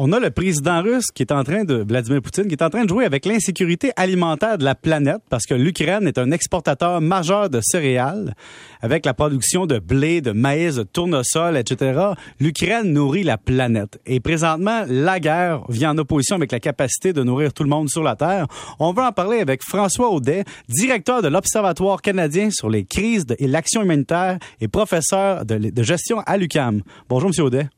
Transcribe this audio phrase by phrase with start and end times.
[0.00, 2.70] On a le président russe qui est en train de, Vladimir Poutine, qui est en
[2.70, 7.00] train de jouer avec l'insécurité alimentaire de la planète parce que l'Ukraine est un exportateur
[7.00, 8.36] majeur de céréales
[8.80, 12.00] avec la production de blé, de maïs, de tournesol, etc.
[12.38, 13.98] L'Ukraine nourrit la planète.
[14.06, 17.88] Et présentement, la guerre vient en opposition avec la capacité de nourrir tout le monde
[17.88, 18.46] sur la Terre.
[18.78, 23.48] On va en parler avec François Audet, directeur de l'Observatoire canadien sur les crises et
[23.48, 26.82] l'action humanitaire et professeur de, de gestion à l'UCAM.
[27.08, 27.68] Bonjour, Monsieur Audet.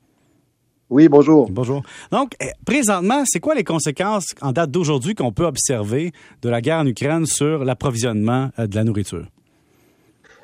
[0.91, 1.49] Oui, bonjour.
[1.51, 1.83] Bonjour.
[2.11, 6.61] Donc, eh, présentement, c'est quoi les conséquences en date d'aujourd'hui qu'on peut observer de la
[6.61, 9.27] guerre en Ukraine sur l'approvisionnement euh, de la nourriture?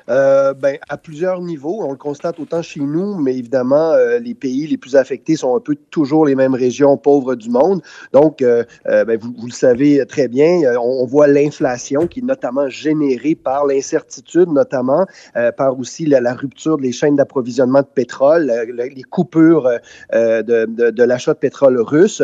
[0.09, 1.83] Euh, ben, à plusieurs niveaux.
[1.83, 5.55] On le constate autant chez nous, mais évidemment, euh, les pays les plus affectés sont
[5.55, 7.81] un peu toujours les mêmes régions pauvres du monde.
[8.13, 12.69] Donc, euh, ben, vous, vous, le savez très bien, on, voit l'inflation qui est notamment
[12.69, 15.05] générée par l'incertitude, notamment
[15.57, 19.69] par aussi la, la, rupture des chaînes d'approvisionnement de pétrole, les coupures
[20.13, 22.21] de, de, de l'achat de pétrole russe.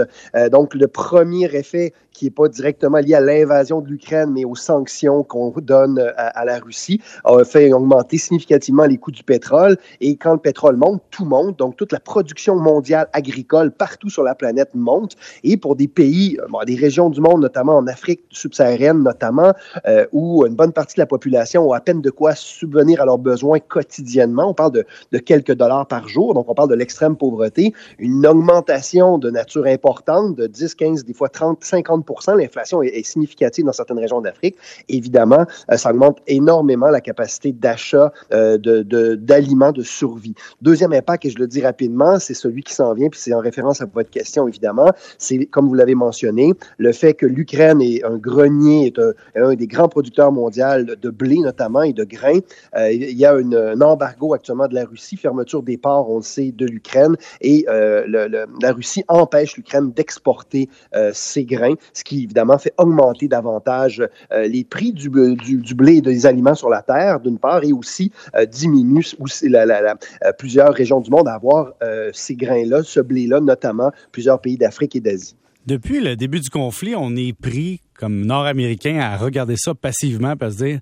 [0.51, 4.55] donc, le premier effet qui n'est pas directement lié à l'invasion de l'Ukraine, mais aux
[4.55, 9.77] sanctions qu'on donne à, à, la Russie, a fait augmenter significativement les coûts du pétrole.
[10.01, 11.57] Et quand le pétrole monte, tout monte.
[11.59, 15.15] Donc, toute la production mondiale agricole partout sur la planète monte.
[15.43, 19.53] Et pour des pays, euh, des régions du monde, notamment en Afrique subsaharienne, notamment,
[19.87, 23.05] euh, où une bonne partie de la population a à peine de quoi subvenir à
[23.05, 24.49] leurs besoins quotidiennement.
[24.49, 24.71] On parle
[25.11, 26.33] de, quelques dollars par jour.
[26.33, 27.73] Donc, on parle de l'extrême pauvreté.
[27.99, 33.03] Une augmentation de nature importante de 10, 15, des fois 30, 50% L'inflation est, est,
[33.03, 34.55] significative dans certaines régions d'Afrique.
[34.89, 40.35] Évidemment, euh, ça augmente énormément la capacité d'achat euh, d'aliments de, survie.
[40.61, 43.39] Deuxième impact, et je le dis rapidement, c'est celui qui s'en vient, puis c'est en
[43.39, 48.03] référence à votre question, évidemment, c'est, comme vous l'avez mentionné, le fait que l'Ukraine est
[48.03, 48.99] un grenier, est
[49.39, 52.39] un, des grands producteurs mondiaux de blé notamment et de grains.
[52.75, 56.23] Euh, il y a un embargo actuellement de la Russie, fermeture des ports, on le
[56.23, 62.23] sait, de l'Ukraine, et euh, la Russie empêche l'Ukraine d'exporter euh, ses grains, ce qui
[62.23, 66.81] évidemment fait augmenter davantage les prix du, du, du blé et des aliments sur la
[66.81, 69.95] terre, d'une part, et aussi euh, diminue aussi euh,
[70.37, 74.95] plusieurs régions du monde à avoir euh, ces grains-là, ce blé-là, notamment plusieurs pays d'Afrique
[74.95, 75.35] et d'Asie.
[75.65, 80.51] Depuis le début du conflit, on est pris comme Nord-Américains à regarder ça passivement, à
[80.51, 80.79] se dire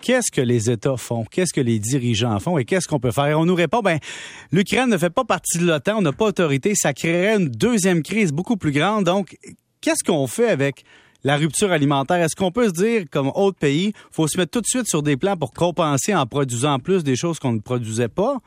[0.00, 2.58] qu'est-ce que les États font, qu'est-ce que les dirigeants font?
[2.58, 3.26] Et qu'est-ce qu'on peut faire?
[3.26, 3.98] Et on nous répond, ben,
[4.52, 8.02] l'Ukraine ne fait pas partie de l'OTAN, on n'a pas autorité, ça créerait une deuxième
[8.02, 9.04] crise beaucoup plus grande.
[9.04, 9.36] Donc,
[9.80, 10.84] qu'est-ce qu'on fait avec
[11.24, 12.18] la rupture alimentaire.
[12.18, 15.02] Est-ce qu'on peut se dire, comme autre pays, faut se mettre tout de suite sur
[15.02, 18.38] des plans pour compenser en produisant plus des choses qu'on ne produisait pas,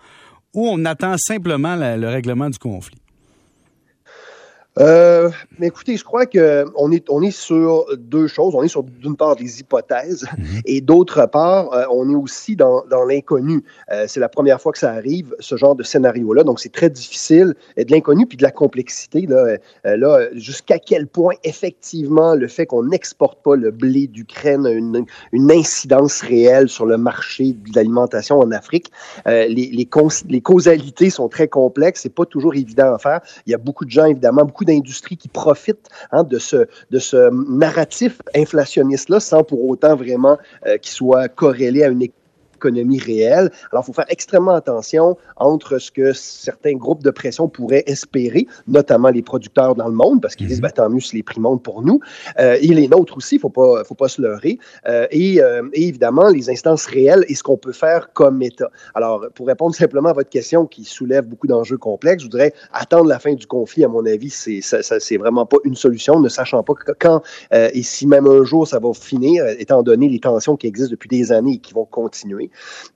[0.53, 2.97] ou on attend simplement le règlement du conflit?
[4.79, 5.29] Euh,
[5.59, 8.53] mais écoutez, je crois que on est on est sur deux choses.
[8.55, 10.61] On est sur d'une part des hypothèses -hmm.
[10.65, 13.63] et d'autre part, euh, on est aussi dans, dans l'inconnu.
[13.91, 16.89] Euh, c'est la première fois que ça arrive ce genre de scénario-là, donc c'est très
[16.89, 19.57] difficile et de l'inconnu puis de la complexité là.
[19.83, 25.05] Là, jusqu'à quel point effectivement le fait qu'on n'exporte pas le blé d'Ukraine a une,
[25.31, 28.87] une incidence réelle sur le marché de l'alimentation en Afrique.
[29.25, 29.47] Les,
[29.79, 29.87] les,
[30.35, 32.01] les causalités sont très complexes.
[32.03, 33.19] C'est pas toujours évident à faire.
[33.45, 36.99] Il y a beaucoup de gens évidemment, beaucoup d'industries qui profitent hein, de, ce, de
[36.99, 42.03] ce narratif inflationniste-là sans pour autant vraiment euh, qu'il soit corrélé à une
[42.63, 43.51] réelle.
[43.71, 48.47] Alors, il faut faire extrêmement attention entre ce que certains groupes de pression pourraient espérer,
[48.67, 50.49] notamment les producteurs dans le monde, parce qu'ils -hmm.
[50.49, 51.99] disent, ben, tant mieux si les prix montent pour nous,
[52.39, 54.57] euh, et les nôtres aussi, il ne faut pas, faut pas se leurrer,
[54.87, 58.71] euh, et, euh, et, évidemment, les instances réelles et ce qu'on peut faire comme État.
[58.95, 63.07] Alors, pour répondre simplement à votre question qui soulève beaucoup d'enjeux complexes, je voudrais attendre
[63.07, 64.59] la fin du conflit, à mon avis, c'est
[65.07, 67.21] c'est vraiment pas une solution, ne sachant pas quand
[67.53, 70.91] euh, et si même un jour ça va finir, étant donné les tensions qui existent
[70.91, 72.46] depuis des années et qui vont continuer.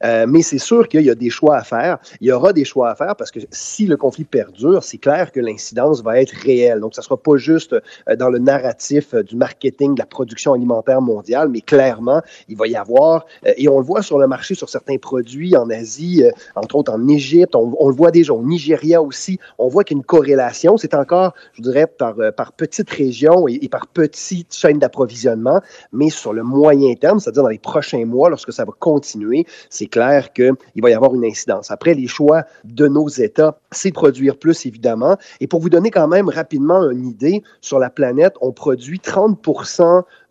[0.04, 2.00] Euh, mais c'est sûr qu'il y a des choix à faire.
[2.20, 5.32] Il y aura des choix à faire parce que si le conflit perdure, c'est clair
[5.32, 6.80] que l'incidence va être réelle.
[6.80, 10.06] Donc, ça ne sera pas juste euh, dans le narratif euh, du marketing de la
[10.06, 14.28] production alimentaire mondiale, mais clairement, il va y avoir, et on le voit sur le
[14.28, 16.24] marché, sur certains produits en Asie,
[16.56, 20.00] entre autres en Égypte, on, le voit déjà au Nigeria aussi, on voit qu'il y
[20.00, 20.78] a une corrélation.
[20.78, 25.62] C'est encore, je dirais, par, par petites régions et, et par petites chaînes d'approvisionnement,
[25.92, 29.88] mais sur le moyen terme, c'est-à-dire dans les prochains mois, lorsque ça va continuer, c'est
[29.88, 31.72] clair qu'il va y avoir une incidence.
[31.72, 35.18] Après, les choix de nos États, c'est produire plus, évidemment.
[35.40, 39.40] Et pour vous donner quand même rapidement une idée, sur la planète, on produit 30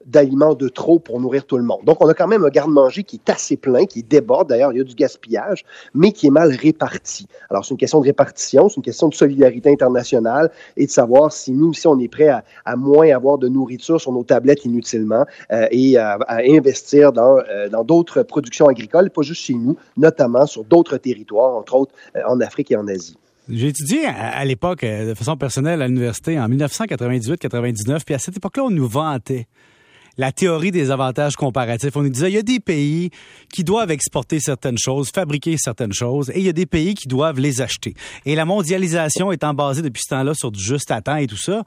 [0.06, 1.80] d'aliments de trop pour nourrir tout le monde.
[1.84, 4.48] Donc, on a quand même un garde-manger qui est assez plein, qui déborde.
[4.48, 5.64] D'ailleurs, il y a du gaspillage,
[5.94, 7.26] mais qui est mal réparti.
[7.50, 11.32] Alors, c'est une question de répartition, c'est une question de solidarité internationale et de savoir
[11.32, 14.64] si nous, si on est prêt à, à moins avoir de nourriture sur nos tablettes
[14.64, 20.46] inutilement euh, et à, investir dans euh, d'autres productions agricoles, pas juste chez nous, notamment
[20.46, 23.16] sur d'autres territoires, entre autres euh, en Afrique et en Asie.
[23.52, 28.36] J'ai étudié à, l'époque, euh, de façon personnelle, à l'université en 1998-99, puis à cette
[28.36, 29.46] époque-là, on nous vantait
[30.16, 31.96] la théorie des avantages comparatifs.
[31.96, 33.10] On nous disait, il y a des pays
[33.52, 37.08] qui doivent exporter certaines choses, fabriquer certaines choses, et il y a des pays qui
[37.08, 37.94] doivent les acheter.
[38.26, 41.36] Et la mondialisation étant basée depuis ce temps-là sur du juste à temps et tout
[41.36, 41.64] ça,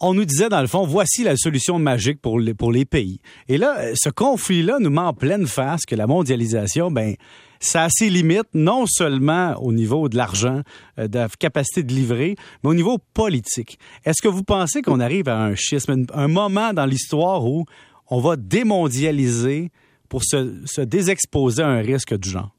[0.00, 3.20] on nous disait dans le fond, voici la solution magique pour les, pays.
[3.48, 7.16] Et là, ce conflit-là nous met en pleine face que la mondialisation, ben,
[7.60, 10.62] ça a ses limites, non seulement au niveau de l'argent,
[10.98, 13.78] euh, de la capacité de livrer, mais au niveau politique.
[14.04, 17.64] Est-ce que vous pensez qu'on arrive à un schisme, un moment dans l'histoire où
[18.10, 19.70] on va démondialiser
[20.08, 22.54] pour se, se désexposer à un risque du genre?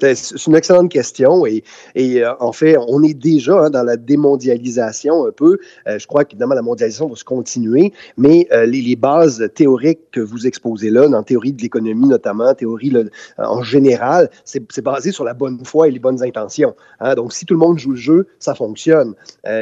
[0.00, 1.62] Ben, c'est une excellente question et,
[1.96, 5.58] euh, en fait, on est déjà hein, dans la démondialisation un peu.
[5.86, 10.20] Euh, je crois qu'évidemment, la mondialisation va se continuer, mais euh, les, bases théoriques que
[10.20, 12.92] vous exposez là, dans théorie de l'économie notamment, théorie
[13.36, 16.74] en général, c'est basé sur la bonne foi et les bonnes intentions.
[17.00, 17.14] Hein.
[17.14, 19.14] Donc, si tout le monde joue le jeu, ça fonctionne.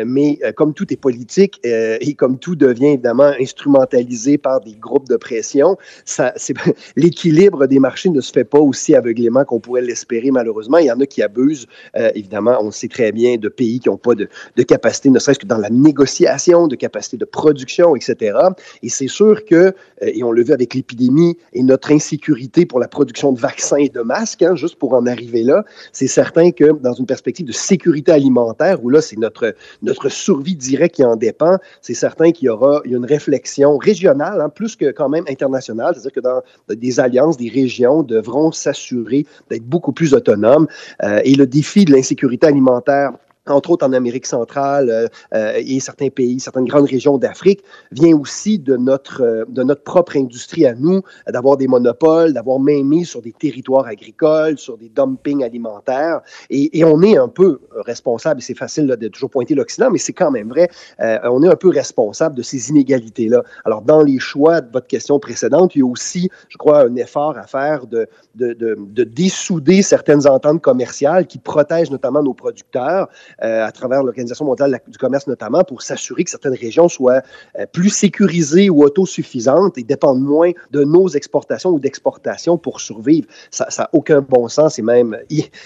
[0.07, 5.17] mais comme tout est politique et comme tout devient évidemment instrumentalisé par des groupes de
[5.17, 5.77] pression,
[6.97, 10.79] l'équilibre des marchés ne se fait pas aussi aveuglément qu'on pourrait l'espérer malheureusement.
[10.79, 13.89] Il y en a qui abusent, euh, évidemment, on sait très bien, de pays qui
[13.89, 14.29] n'ont pas de,
[14.63, 18.39] capacité, ne serait-ce que dans la négociation, de capacité de production, etc.
[18.83, 22.81] Et c'est sûr que, euh, et on le vu avec l'épidémie et notre insécurité pour
[22.81, 26.51] la production de vaccins et de masques, hein, juste pour en arriver là, c'est certain
[26.51, 31.05] que dans une perspective de sécurité alimentaire, où là, c'est notre, notre survie directe qui
[31.05, 35.25] en dépend, c'est certain qu'il y aura une réflexion régionale, hein, plus que quand même
[35.29, 36.43] internationale, c'est-à-dire que dans
[36.75, 40.67] des alliances, des régions devront s'assurer d'être beaucoup plus autonome.
[41.03, 43.13] Euh, et le défi de l'insécurité alimentaire
[43.47, 47.63] entre autres en Amérique centrale euh, euh, et certains pays, certaines grandes régions d'Afrique,
[47.93, 52.59] vient aussi de notre, euh, de notre propre industrie à nous, d'avoir des monopoles, d'avoir
[52.59, 56.21] même mis sur des territoires agricoles, sur des dumpings alimentaires.
[56.51, 60.13] Et, et on est un peu responsable, c'est facile de toujours pointer l'Occident, mais c'est
[60.13, 63.43] quand même vrai, on est un peu responsable de ces inégalités-là.
[63.65, 66.97] Alors, dans les choix de votre question précédente, il y a aussi, je crois, un
[66.97, 72.35] effort à faire de, de, de, de dessouder certaines ententes commerciales qui protègent notamment nos
[72.35, 73.09] producteurs.
[73.45, 77.21] Euh, à travers l'Organisation mondiale du commerce notamment, pour s'assurer que certaines régions soient
[77.59, 83.27] euh, plus sécurisées ou autosuffisantes et dépendent moins de nos exportations ou d'exportations pour survivre.
[83.51, 85.19] Ça n'a aucun bon sens et même,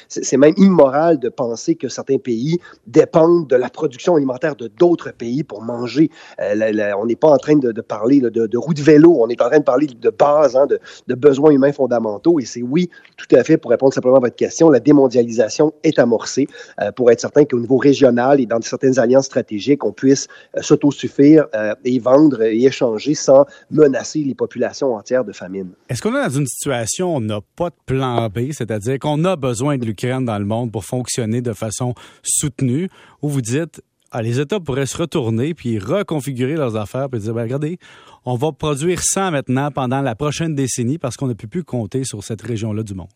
[0.09, 2.59] c'est même immoral de penser que certains pays
[2.89, 6.11] dépendent de la production alimentaire de d'autres pays pour manger.
[6.41, 9.41] Euh, on n'est pas en train de, parler de, de, roue de vélo, on est
[9.41, 12.41] en train de parler de base, hein, de, de besoins humains fondamentaux.
[12.41, 16.01] Et c'est oui, tout à fait, pour répondre simplement à votre question, la démondialisation est
[16.01, 16.49] amorcée
[16.97, 20.63] pour être certain que au niveau régional et dans certaines alliances stratégiques, on puisse euh,
[20.63, 25.71] s'autosuffire euh, et vendre et échanger sans menacer les populations entières de famine.
[25.89, 29.25] Est-ce qu'on est dans une situation où on n'a pas de plan B, c'est-à-dire qu'on
[29.25, 32.89] a besoin de l'Ukraine dans le monde pour fonctionner de façon soutenue,
[33.23, 37.35] où vous dites, ah, les États pourraient se retourner puis reconfigurer leurs affaires puis dire,
[37.35, 37.79] ben, regardez,
[38.25, 42.05] on va produire 100 maintenant pendant la prochaine décennie parce qu'on ne peut plus compter
[42.05, 43.09] sur cette région-là du monde.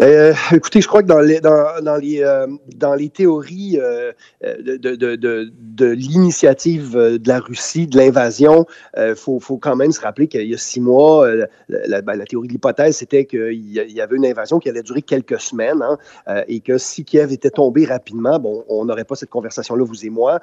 [0.00, 2.46] Euh, écoutez, je crois que dans les, dans, les, euh,
[2.76, 4.12] dans les théories euh,
[4.42, 8.66] de, de, de, de l'initiative de la Russie, de l'invasion,
[8.96, 11.28] il faut, faut quand même se rappeler qu'il y a six mois,
[11.68, 15.02] la, ben, la, théorie de l'hypothèse, c'était qu'il y avait une invasion qui allait durer
[15.02, 19.30] quelques semaines hein, et que si Kiev était tombé rapidement, bon, on n'aurait pas cette
[19.30, 20.40] conversation-là, vous et moi.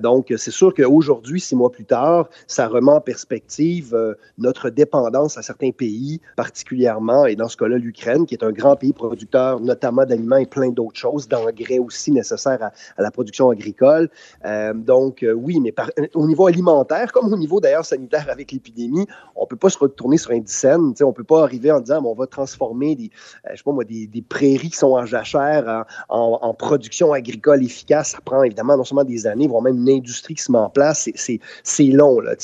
[0.00, 3.96] donc, c'est sûr qu'aujourd'hui, six mois plus tard, ça remet en perspective
[4.38, 8.77] notre dépendance à certains pays, particulièrement, et dans ce cas-là, l'Ukraine, qui est un grand
[8.78, 14.08] pays producteur, notamment d'aliments et plein d'autres choses, d'engrais aussi nécessaires à, la production agricole.
[14.44, 15.74] Euh, donc, euh, oui, mais
[16.14, 19.06] au niveau alimentaire, comme au niveau d'ailleurs sanitaire avec l'épidémie,
[19.36, 20.94] on peut pas se retourner sur un dixaine.
[21.02, 23.10] On peut pas arriver en disant, on va transformer des,
[23.46, 27.62] euh, je sais pas moi, des, prairies qui sont en jachère en, en, production agricole
[27.62, 28.10] efficace.
[28.10, 30.70] Ça prend évidemment non seulement des années, voire même une industrie qui se met en
[30.70, 31.08] place.
[31.14, 32.20] C'est long.
[32.20, 32.34] Là,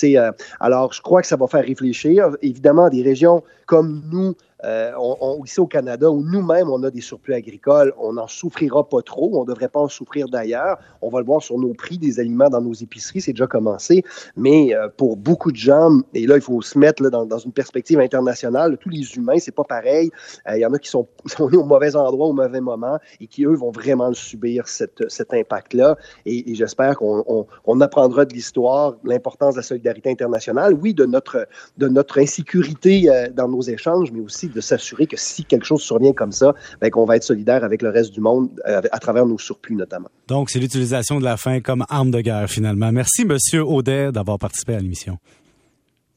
[0.60, 2.30] alors, je crois que ça va faire réfléchir.
[2.42, 4.34] Évidemment, des régions comme nous,
[4.64, 8.88] euh, on, ici au Canada, où nous-mêmes, on a des surplus agricoles, on n'en souffrira
[8.88, 9.30] pas trop.
[9.35, 10.78] On ne devrait pas en souffrir d'ailleurs.
[11.02, 14.02] On va le voir sur nos prix des aliments dans nos épiceries, c'est déjà commencé.
[14.37, 18.00] Mais euh, pour beaucoup de gens, et là, il faut se mettre dans, une perspective
[18.00, 20.11] internationale, tous les humains, c'est pas pareil.
[20.49, 23.26] Euh, il y en a qui sont, sont au mauvais endroit au mauvais moment et
[23.26, 25.97] qui, eux, vont vraiment subir, cet impact-là.
[26.25, 31.47] Et, j'espère qu'on apprendra de l'histoire l'importance de la solidarité internationale, oui, de notre,
[31.78, 36.12] de notre insécurité dans nos échanges, mais aussi de s'assurer que si quelque chose survient
[36.12, 39.26] comme ça, ben, qu'on va être solidaire avec le reste du monde euh, à travers
[39.26, 40.08] nos surplus notamment.
[40.28, 42.90] Donc, c'est l'utilisation de la faim comme arme de guerre finalement.
[42.92, 45.18] Merci, Monsieur Audet, d'avoir participé à l'émission.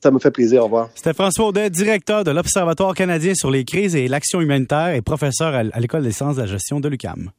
[0.02, 0.62] Ça me fait plaisir.
[0.62, 0.90] Au revoir.
[0.96, 5.54] C'était François Audet, directeur de l'Observatoire canadien sur les crises et l'action humanitaire et professeur
[5.56, 7.32] à l'École des sciences de la gestion de l'UCAM.